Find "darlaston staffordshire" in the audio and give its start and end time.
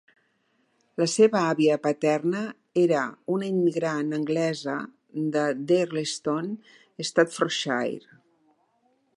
5.73-8.21